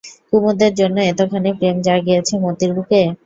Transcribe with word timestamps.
কুমুদের 0.29 0.71
জন্য 0.79 0.97
এতখানি 1.03 1.49
প্রেম 1.59 1.77
জাগিয়াছে 1.87 2.33
মতির 2.43 2.71
বুকে? 2.75 3.01